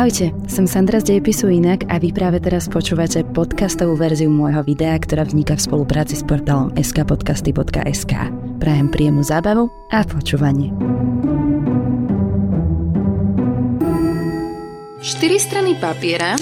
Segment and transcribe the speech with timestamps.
[0.00, 4.96] Ahojte, som Sandra z Dejepisu Inak a vy práve teraz počúvate podcastovú verziu môjho videa,
[4.96, 8.32] ktorá vzniká v spolupráci s portálom skpodcasty.sk.
[8.56, 10.72] Prajem príjemnú zábavu a počúvanie.
[15.04, 16.40] Štyri strany papiera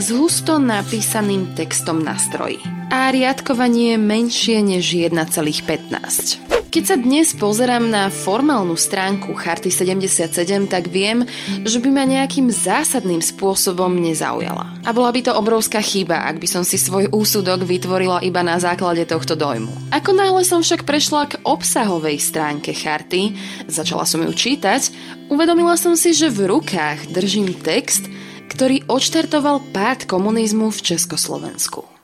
[0.00, 6.45] s husto napísaným textom na stroji a riadkovanie menšie než 1,15.
[6.66, 11.22] Keď sa dnes pozerám na formálnu stránku Charty 77, tak viem,
[11.62, 14.76] že by ma nejakým zásadným spôsobom nezaujala.
[14.82, 18.58] A bola by to obrovská chyba, ak by som si svoj úsudok vytvorila iba na
[18.58, 19.94] základe tohto dojmu.
[19.94, 23.38] Ako náhle som však prešla k obsahovej stránke Charty,
[23.70, 24.90] začala som ju čítať,
[25.30, 28.04] uvedomila som si, že v rukách držím text,
[28.50, 31.95] ktorý odštartoval pád komunizmu v Československu.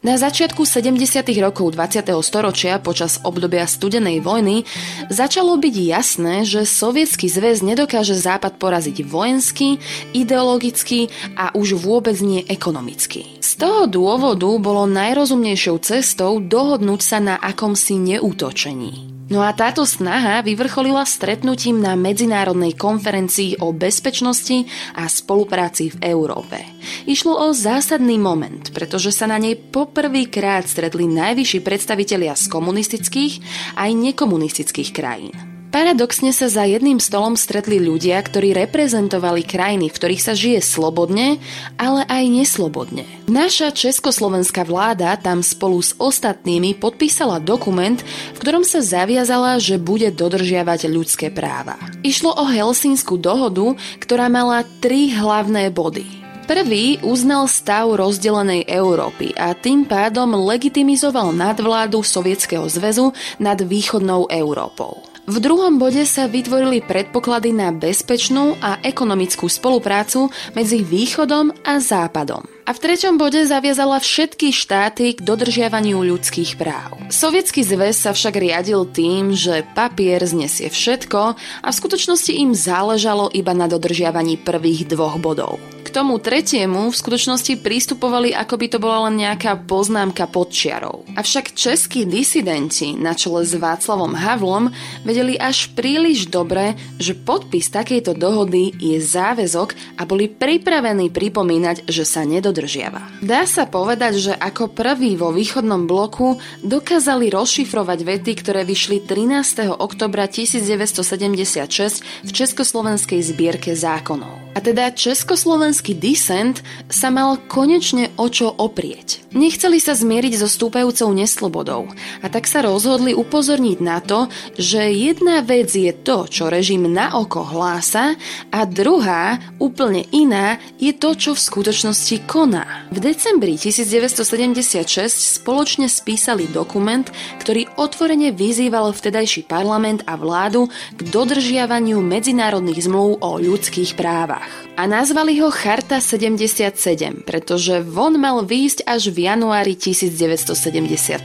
[0.00, 0.96] Na začiatku 70.
[1.44, 2.08] rokov 20.
[2.24, 4.64] storočia počas obdobia studenej vojny
[5.12, 9.76] začalo byť jasné, že sovietský zväz nedokáže Západ poraziť vojensky,
[10.16, 13.28] ideologicky a už vôbec nie ekonomicky.
[13.44, 19.09] Z toho dôvodu bolo najrozumnejšou cestou dohodnúť sa na akomsi neútočení.
[19.30, 24.66] No a táto snaha vyvrcholila stretnutím na medzinárodnej konferencii o bezpečnosti
[24.98, 26.58] a spolupráci v Európe.
[27.06, 33.32] Išlo o zásadný moment, pretože sa na nej poprvýkrát stretli najvyšší predstavitelia z komunistických
[33.78, 35.49] aj nekomunistických krajín.
[35.70, 41.38] Paradoxne sa za jedným stolom stretli ľudia, ktorí reprezentovali krajiny, v ktorých sa žije slobodne,
[41.78, 43.06] ale aj neslobodne.
[43.30, 48.02] Naša československá vláda tam spolu s ostatnými podpísala dokument,
[48.34, 51.78] v ktorom sa zaviazala, že bude dodržiavať ľudské práva.
[52.02, 56.18] Išlo o Helsínsku dohodu, ktorá mala tri hlavné body.
[56.50, 65.09] Prvý uznal stav rozdelenej Európy a tým pádom legitimizoval nadvládu Sovietskeho zväzu nad východnou Európou.
[65.30, 70.26] V druhom bode sa vytvorili predpoklady na bezpečnú a ekonomickú spoluprácu
[70.58, 72.59] medzi Východom a Západom.
[72.66, 77.00] A v treťom bode zaviazala všetky štáty k dodržiavaniu ľudských práv.
[77.10, 83.32] Sovietský zväz sa však riadil tým, že papier znesie všetko a v skutočnosti im záležalo
[83.34, 85.58] iba na dodržiavaní prvých dvoch bodov
[85.90, 91.02] tomu tretiemu v skutočnosti prístupovali, ako by to bola len nejaká poznámka pod čiarou.
[91.18, 94.70] Avšak českí disidenti na čele s Václavom Havlom
[95.02, 102.06] vedeli až príliš dobre, že podpis takejto dohody je záväzok a boli pripravení pripomínať, že
[102.06, 102.22] sa
[102.60, 103.00] nedodržiava.
[103.24, 109.72] Dá sa povedať, že ako prvý vo východnom bloku dokázali rozšifrovať vety, ktoré vyšli 13.
[109.72, 114.49] oktobra 1976 v Československej zbierke zákonov.
[114.50, 116.58] A teda československý disent
[116.90, 119.22] sa mal konečne o čo oprieť.
[119.30, 121.86] Nechceli sa zmieriť so stúpajúcou neslobodou
[122.18, 124.26] a tak sa rozhodli upozorniť na to,
[124.58, 128.18] že jedna vec je to, čo režim na oko hlása
[128.50, 132.90] a druhá, úplne iná, je to, čo v skutočnosti koná.
[132.90, 137.06] V decembri 1976 spoločne spísali dokument,
[137.38, 140.66] ktorý otvorene vyzýval vtedajší parlament a vládu
[140.98, 144.39] k dodržiavaniu medzinárodných zmluv o ľudských právach.
[144.78, 151.20] A nazvali ho Charta 77, pretože von mal výjsť až v januári 1977.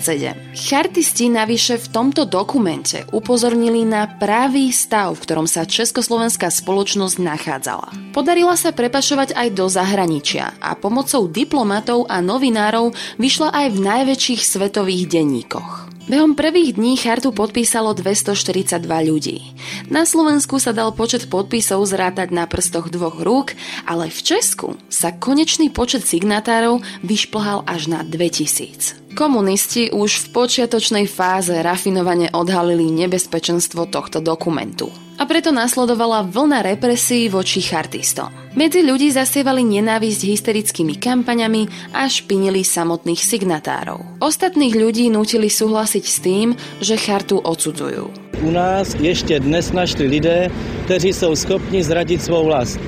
[0.56, 7.88] Chartisti navyše v tomto dokumente upozornili na pravý stav, v ktorom sa československá spoločnosť nachádzala.
[8.12, 14.44] Podarila sa prepašovať aj do zahraničia a pomocou diplomatov a novinárov vyšla aj v najväčších
[14.44, 15.84] svetových denníkoch.
[16.06, 18.78] Behom prvých dní chartu podpísalo 242
[19.10, 19.58] ľudí.
[19.90, 23.58] Na Slovensku sa dal počet podpisov zrátať na prstoch dvoch rúk,
[23.90, 29.18] ale v Česku sa konečný počet signatárov vyšplhal až na 2000.
[29.18, 37.31] Komunisti už v počiatočnej fáze rafinovane odhalili nebezpečenstvo tohto dokumentu a preto nasledovala vlna represí
[37.31, 38.31] voči chartistom.
[38.56, 44.23] Medzi ľudí zasievali nenávisť hysterickými kampaňami a špinili samotných signatárov.
[44.23, 46.47] Ostatných ľudí nutili súhlasiť s tým,
[46.79, 48.12] že chartu odsudzujú.
[48.44, 50.52] U nás ešte dnes našli lidé,
[50.85, 52.79] kteří jsou schopni zradiť svou vlast.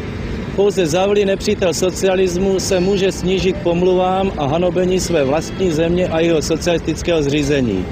[0.55, 6.41] Pouze zavlý nepřítel socialismu se může snížit pomluvám a hanobení své vlastní země a jeho
[6.41, 7.85] socialistického zřízení.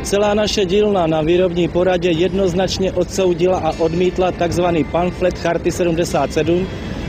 [0.00, 4.64] Celá naše dílna na výrobní poradě jednoznačně odsoudila a odmítla tzv.
[4.90, 6.66] pamflet Charty 77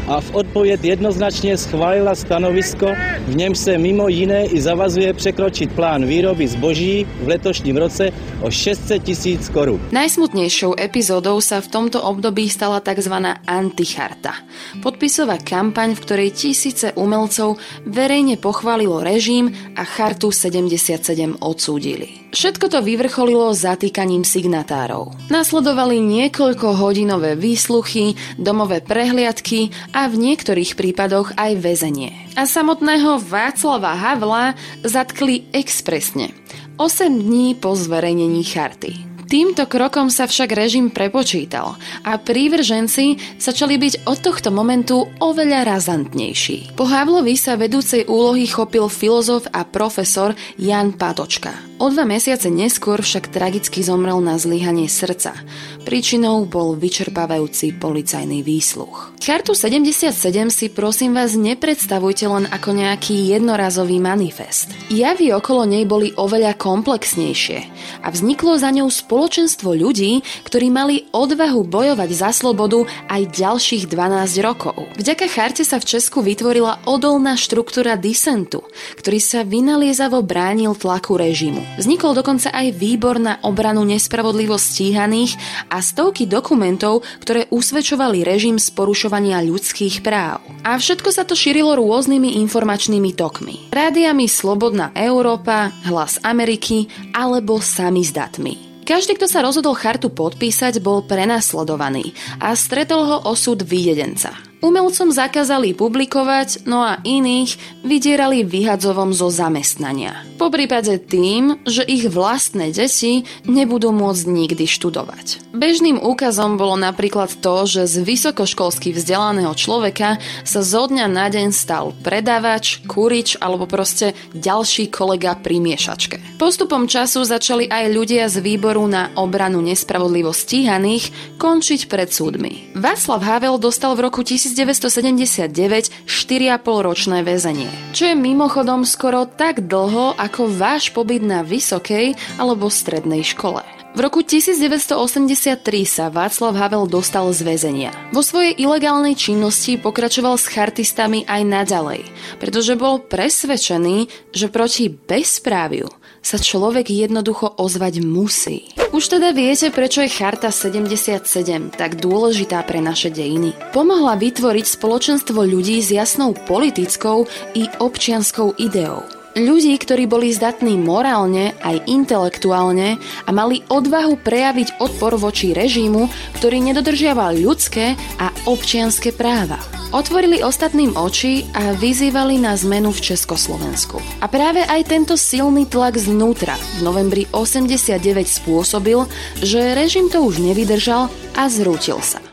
[0.08, 2.92] a v odpověď jednoznačně schválila stanovisko,
[3.28, 8.12] v něm se mimo jiné i zavazuje překročit plán výroby zboží v letošním roce
[8.42, 9.80] o 600 tisíc korun.
[9.92, 13.14] Najsmutnejšou epizódou sa v tomto období stala tzv.
[13.48, 14.36] anticharta.
[14.84, 17.56] Podpisová kampaň, v ktorej tisíce umelcov
[17.88, 22.21] verejne pochválilo režim a chartu 77 odsúdili.
[22.32, 25.12] Všetko to vyvrcholilo zatýkaním signatárov.
[25.28, 32.16] Nasledovali niekoľko hodinové výsluchy, domové prehliadky a v niektorých prípadoch aj väzenie.
[32.40, 36.32] A samotného Václava Havla zatkli expresne,
[36.80, 39.12] 8 dní po zverejnení charty.
[39.28, 46.76] Týmto krokom sa však režim prepočítal a prívrženci začali byť od tohto momentu oveľa razantnejší.
[46.76, 51.71] Po Havlovi sa vedúcej úlohy chopil filozof a profesor Jan Patočka.
[51.82, 55.34] O dva mesiace neskôr však tragicky zomrel na zlyhanie srdca.
[55.82, 59.18] Príčinou bol vyčerpávajúci policajný výsluch.
[59.18, 60.14] Chartu 77
[60.54, 64.70] si prosím vás nepredstavujte len ako nejaký jednorazový manifest.
[64.94, 67.66] Javy okolo nej boli oveľa komplexnejšie
[68.06, 74.46] a vzniklo za ňou spoločenstvo ľudí, ktorí mali odvahu bojovať za slobodu aj ďalších 12
[74.46, 74.86] rokov.
[75.02, 78.62] Vďaka charte sa v Česku vytvorila odolná štruktúra disentu,
[79.02, 81.71] ktorý sa vynaliezavo bránil tlaku režimu.
[81.80, 85.40] Vznikol dokonca aj výbor na obranu nespravodlivo stíhaných
[85.72, 90.44] a stovky dokumentov, ktoré usvedčovali režim z porušovania ľudských práv.
[90.68, 93.72] A všetko sa to šírilo rôznymi informačnými tokmi.
[93.72, 98.72] Rádiami Slobodná Európa, Hlas Ameriky alebo sami s datmi.
[98.82, 102.12] Každý, kto sa rozhodol chartu podpísať, bol prenasledovaný
[102.44, 104.36] a stretol ho osud výjedenca.
[104.62, 110.31] Umelcom zakázali publikovať, no a iných vydierali vyhadzovom zo zamestnania.
[110.42, 115.54] Po prípade tým, že ich vlastné deti nebudú môcť nikdy študovať.
[115.54, 121.54] Bežným úkazom bolo napríklad to, že z vysokoškolsky vzdelaného človeka sa zo dňa na deň
[121.54, 126.42] stal predávač, kurič alebo proste ďalší kolega pri miešačke.
[126.42, 132.74] Postupom času začali aj ľudia z výboru na obranu nespravodlivo stíhaných končiť pred súdmi.
[132.74, 139.70] Václav Havel dostal v roku 1000 1979 4,5 ročné väzenie, čo je mimochodom skoro tak
[139.70, 143.68] dlho ako váš pobyt na vysokej alebo strednej škole.
[143.92, 147.92] V roku 1983 sa Václav Havel dostal z väzenia.
[148.16, 152.08] Vo svojej ilegálnej činnosti pokračoval s chartistami aj naďalej,
[152.40, 155.92] pretože bol presvedčený, že proti bezpráviu
[156.24, 158.72] sa človek jednoducho ozvať musí.
[158.96, 163.52] Už teda viete, prečo je Charta 77 tak dôležitá pre naše dejiny.
[163.76, 167.28] Pomohla vytvoriť spoločenstvo ľudí s jasnou politickou
[167.60, 169.21] i občianskou ideou.
[169.32, 176.60] Ľudí, ktorí boli zdatní morálne aj intelektuálne a mali odvahu prejaviť odpor voči režimu, ktorý
[176.60, 179.56] nedodržiaval ľudské a občianské práva.
[179.96, 184.04] Otvorili ostatným oči a vyzývali na zmenu v Československu.
[184.20, 189.08] A práve aj tento silný tlak znútra v novembri 89 spôsobil,
[189.40, 191.08] že režim to už nevydržal
[191.40, 192.31] a zrútil sa.